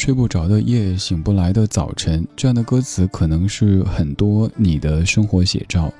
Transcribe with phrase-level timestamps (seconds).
[0.00, 5.92] 睡不着的夜，醒不来的早晨，这样的歌词可能是很多你的生活写照，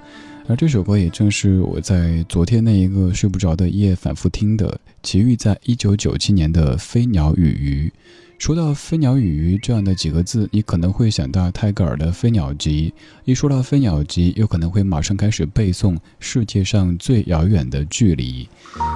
[0.49, 4.81] 而这首歌也正是我在昨天那一个睡不着的夜反复听的。
[5.03, 7.93] 齐豫在一九九七年的《飞鸟与鱼》，
[8.41, 12.91] 说到飞鸟与鱼这样的几个字，你可能会想到泰戈尔的《飞鸟集》。
[13.27, 18.49] 一说到飞鸟集，又可能会马上开始背诵世界上最遥远的距离。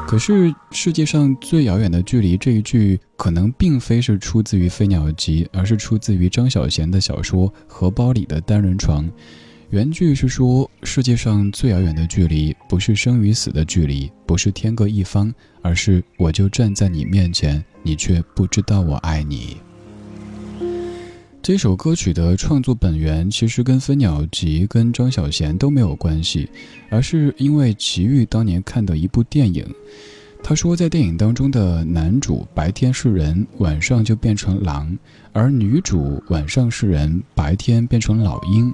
[0.09, 9.05] 可是世界上最遥远的距离这一句，可能并非是出自于《飞鸟集》，而是出自于张小娴的小说《荷包里的单人床》。
[9.71, 15.33] 原句是说：世界上最遥远的距离，不是生与死的距离，不是天各一方，
[15.63, 17.63] 而是我就站在你面前。
[17.83, 19.59] 你却不知道我爱你。
[21.43, 26.49] 这首歌曲的创作本源其实跟《飞鸟集》跟张小娴都没有关系，
[26.89, 29.67] 而是因为齐豫当年看的一部电影。
[30.43, 34.97] 他说，在电影当中的男主白天是人，晚上就变成狼；
[35.33, 38.73] 而女主晚上是人，白天变成老鹰。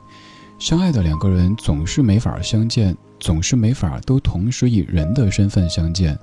[0.60, 6.16] 相爱的两个人总是没法相见，总是没法都同时以人的身份相见。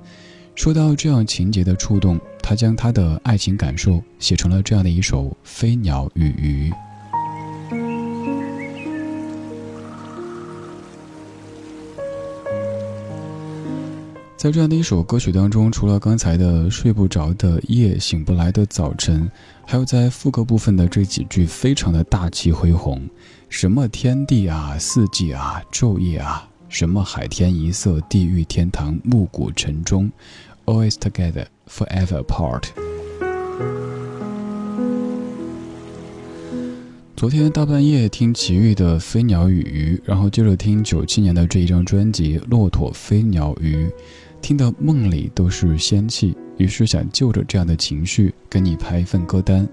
[0.54, 6.72] 说到这样情节的触动，他将他的爱情感受写成了这样的一首《飞鸟与鱼》。
[14.38, 19.28] 在这样的一首歌曲当中，除了刚才的睡不着的夜、醒不来的早晨，
[19.66, 23.02] 还有在副歌部分的这几句非常的大气恢宏，
[23.50, 30.12] 什么天地啊、四季啊、昼夜啊，什么海天一色、地狱天堂、暮鼓晨钟。
[30.66, 32.66] Always together, forever apart。
[37.16, 43.86] 昨天大半夜听齐豫的《飞鸟与鱼》，然后接着听九七年的这一张专辑《骆驼飞鸟鱼》，
[44.42, 49.68] 听得梦里都是仙气，于是想就着这样的情绪跟你排一份歌单。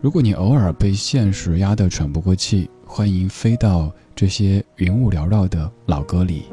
[0.00, 6.44] 如果你偶尔被现实压得喘不过气，欢迎飞到这些云雾缭绕的老歌里。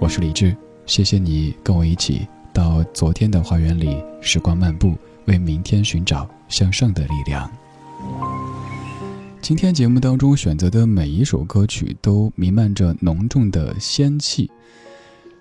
[0.00, 0.56] 我是李志，
[0.86, 2.26] 谢谢你跟我一起。
[2.52, 4.94] 到昨天的花园里，时光漫步，
[5.26, 7.50] 为明天寻找向上的力量。
[9.40, 14.50] 今天节目当中选择的每一首歌曲都弥漫着浓重的仙气。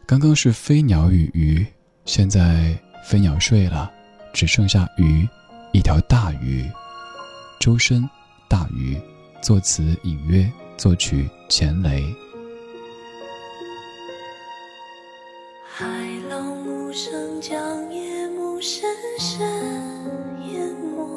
[0.06, 1.66] 刚刚是飞鸟与鱼，
[2.06, 3.92] 现在飞鸟睡了，
[4.34, 5.28] 只剩下鱼，
[5.74, 6.66] 一条大鱼。
[7.60, 8.08] 周深，
[8.48, 8.96] 大鱼，
[9.42, 12.04] 作词隐约，作曲钱雷。
[15.64, 15.86] 海
[16.30, 18.90] 浪无声将夜幕深
[19.20, 19.48] 深
[20.52, 21.08] 淹没，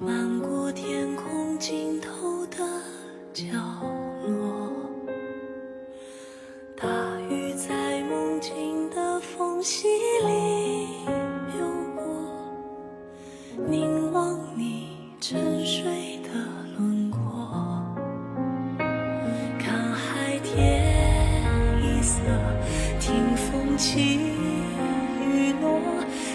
[0.00, 2.56] 漫过天空尽头的
[3.32, 3.44] 角
[4.26, 4.72] 落。
[6.74, 6.88] 大
[7.30, 9.86] 雨在梦境的缝隙
[10.26, 11.06] 里
[11.54, 11.64] 流
[11.94, 12.02] 过，
[13.68, 14.01] 凝
[23.82, 25.80] 起雨落，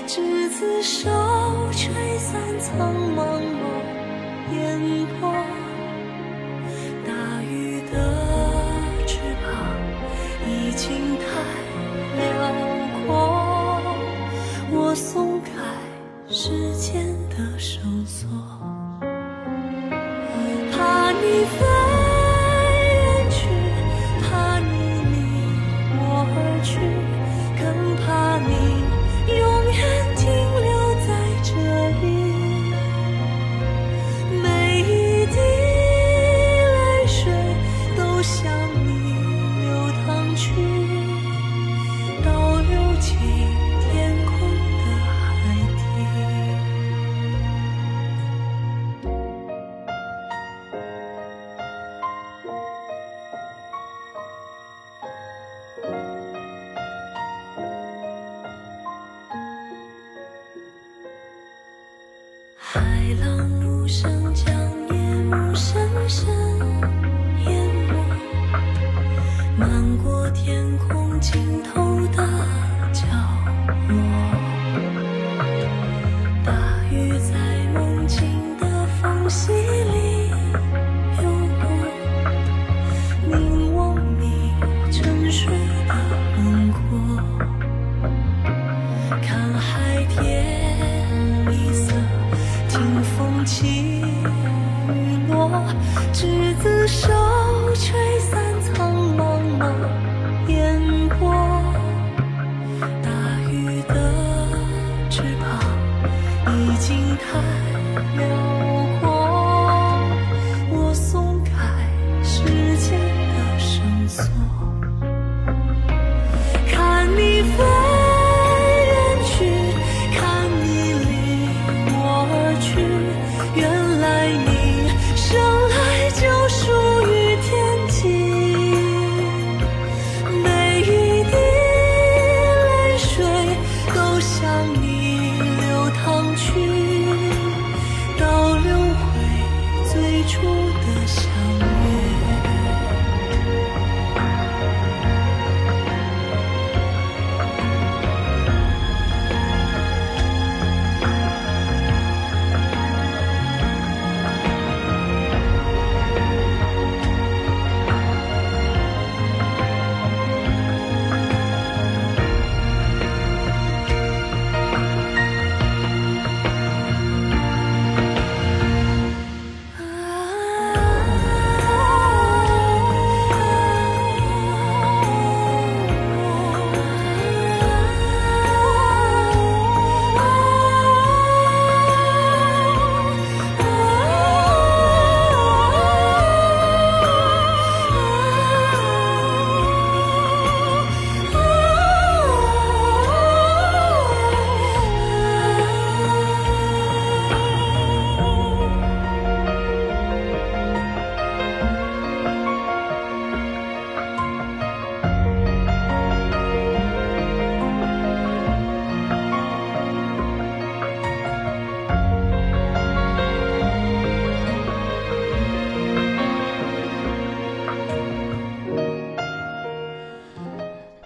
[0.06, 1.10] 执子手
[1.72, 3.64] 吹散苍茫茫
[4.54, 5.32] 烟波，
[7.06, 7.94] 大雨的
[9.06, 9.48] 翅膀
[10.46, 11.24] 已经太
[12.20, 12.28] 辽
[13.08, 13.08] 阔，
[14.70, 15.50] 我松开
[16.30, 18.28] 时间的绳索，
[20.74, 21.66] 怕你飞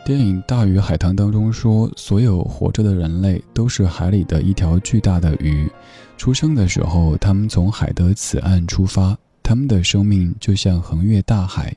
[0.04, 5.70] 电影《大鱼海棠》当中说，所有活着的人类都是海里的一条巨大的鱼。
[6.18, 11.76] 出生的时候，他们从海的此岸出发，他们的生命就像横越大海，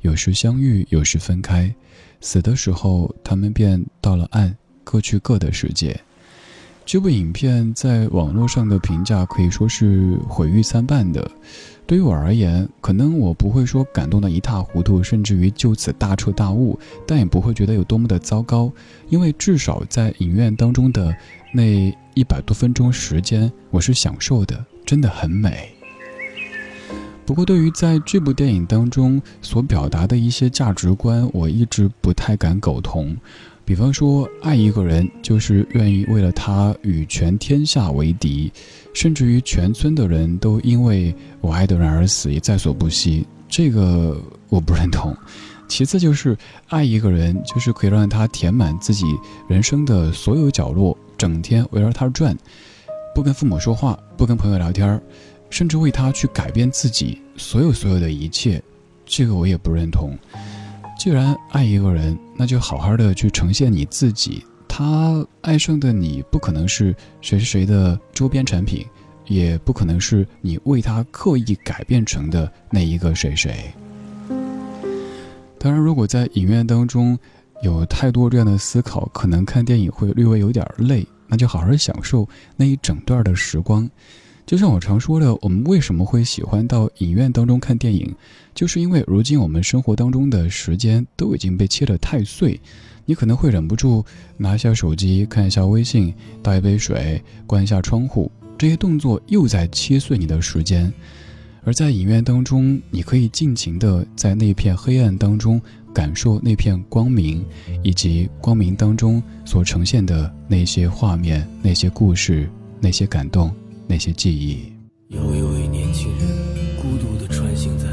[0.00, 1.72] 有时相遇，有时分开。
[2.22, 6.00] 死的时候，他们便到了岸，各去各的世界。
[6.86, 11.30] 这部影片在网络上的评价可以说是毁誉参半的。
[11.86, 16.76] 对于我而言，可能我不会说感动的一塌糊涂，甚至于就此大彻大悟，
[17.06, 18.72] 但也不会觉得有多么的糟糕，
[19.08, 21.16] 因为至少在影院当中的
[21.54, 21.62] 那
[22.14, 25.70] 一百多分钟时间，我是享受的，真的很美。
[27.24, 33.16] 不过，对于在这部电影当中所表达的一些价值观，我一直不太敢苟同。
[33.66, 38.50] 比方说，爱一个人就是愿意为了他与全天下为敌，
[38.94, 43.26] 甚至于全村的人都因为我爱的人而死也在所不惜。
[43.48, 45.12] 这个我不认同。
[45.66, 49.04] 其次就是爱一个人，就是可以让他填满自己
[49.48, 52.38] 人生的所有角落，整天围绕他转，
[53.16, 55.02] 不跟父母说话，不跟朋友聊天，
[55.50, 58.62] 甚至为他去改变自己所有所有的一切。
[59.04, 60.16] 这个我也不认同。
[60.98, 64.44] 既然爱一个人，那就好好的去呈现你自己。
[64.66, 68.84] 他爱上的你，不可能是谁谁谁的周边产品，
[69.26, 73.70] 也不可能是你为他刻意改变成的那一个谁谁。
[75.58, 77.16] 当然，如果在影院当中
[77.62, 81.06] 有太多这样的思考，可能看电影会略微有点累。
[81.28, 83.88] 那就好好享受那一整段的时光。
[84.46, 88.14] 就像我常说的，我们为什么会喜欢到影院当中看电影？
[88.54, 92.58] 就是因为如今我们生活当中的时间都已经被切得太碎，
[93.04, 94.04] 你可能会忍不住
[94.36, 100.92] 拿下手机看一下微信，倒一杯水，关一下窗户，这些动作又在切碎你的时间。
[101.64, 105.60] 而在影院当中，你可以尽情的在那片黑暗当中
[105.92, 107.44] 感受那片光明，
[107.82, 112.48] 以及光明当中所呈现的那些画面、那些故事、
[112.80, 113.52] 那些感动。
[113.88, 114.72] 那些记忆。
[115.08, 116.26] 有一位年轻人
[116.76, 117.86] 孤独地穿行在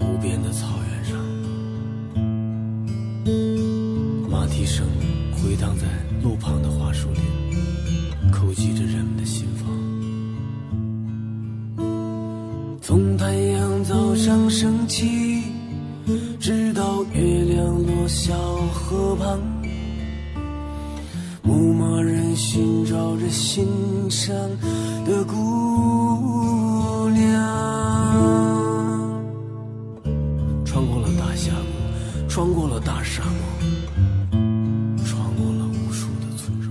[0.00, 1.18] 无边的草原上，
[4.30, 4.86] 马蹄声
[5.32, 5.86] 回荡在
[6.22, 7.22] 路旁的花树林，
[8.32, 9.68] 叩击着人们的心房。
[12.80, 15.42] 从太阳早上升起，
[16.40, 18.34] 直到月亮落下
[18.72, 19.38] 河旁。
[23.30, 23.66] 心
[24.10, 24.34] 上
[25.04, 27.32] 的姑娘，
[30.64, 34.38] 穿过了大峡谷，穿过了大沙漠，
[35.04, 36.68] 穿过了无数的村庄，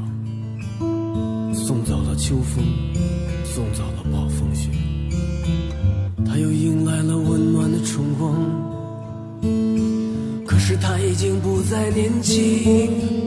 [1.54, 2.64] 送走了秋风，
[3.44, 4.70] 送走了暴风雪，
[6.26, 8.36] 他又迎来了温暖的春光。
[10.46, 13.27] 可是他已经不再年轻。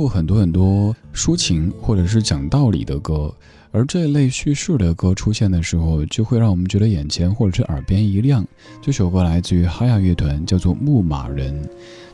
[0.00, 3.30] 过很多很多抒情或者是讲道理的歌，
[3.70, 8.42] 而这类叙事的歌出现的时候，就会让我们觉得眼前或者是耳边一亮。
[8.80, 11.62] 这首歌来自于哈亚乐团，叫做《牧马人》，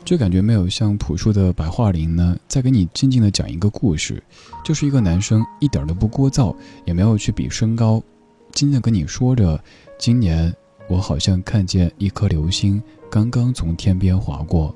[0.03, 4.21] 就感觉没有像朴树的《白桦林》呢，在给你静静的讲一个故事，
[4.65, 8.03] 就是一个男生一点都不聒噪，也没有去比身高，
[8.51, 9.57] 静静跟你说着：
[9.97, 10.53] 今年
[10.89, 14.75] 我好像看见一颗流星刚刚从天边划过。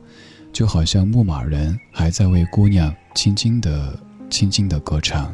[0.51, 3.97] 就好像牧马人还在为姑娘轻轻的、
[4.29, 5.33] 轻轻的歌唱。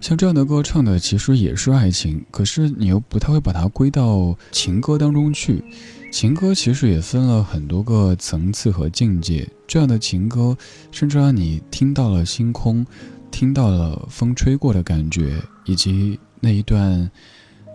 [0.00, 5.62] 像这样的歌唱的其实也是爱情，可是你又不太会把它归到情歌当中去。
[6.10, 10.56] 情歌其实也分了很多个层次和境界，这样的情歌
[10.90, 12.84] 甚至让你听到了星空，
[13.30, 17.10] 听到了风吹过的感觉，以及那一段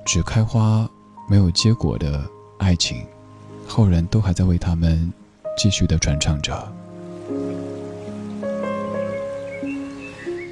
[0.05, 0.87] 只开花。
[1.29, 2.23] 没有结果的
[2.57, 3.05] 爱情，
[3.67, 5.11] 后人都还在为他们
[5.57, 6.73] 继续的传唱着。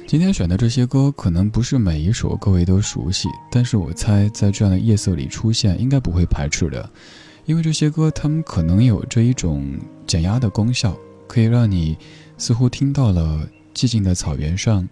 [0.06, 6.88] 今天选的这些歌，可能不是每一首各位都熟悉，但是我猜在这样的夜色里出现，应该不会排斥的，
[7.44, 9.66] 因为这些歌，他们可能有这一种
[10.06, 11.96] 减压的功效，可以让你
[12.38, 14.88] 似乎听到了寂静的草原上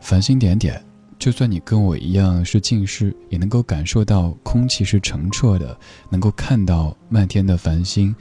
[0.00, 0.82] 繁星点点。
[1.18, 5.76] 就算你跟我一样是近视，也能够感受到空气是澄澈的，
[6.10, 8.14] 能够看到漫天的繁星。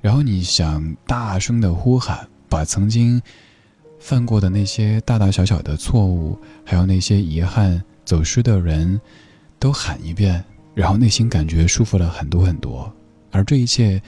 [0.00, 3.20] 然后你想大声的呼喊，把曾经
[3.98, 9.00] 犯过的那些大大小小的错误，还有那些遗憾、走失的人，
[9.58, 12.92] 都喊一遍，然后内心感觉舒服了很多很多。
[13.32, 14.00] 而这一切，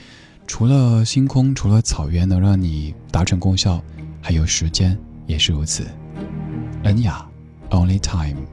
[0.47, 3.83] 除了星空，除了草原能让你达成功效，
[4.21, 5.85] 还有时间也是如此。
[6.83, 7.27] 恩雅。
[7.71, 8.47] Only time.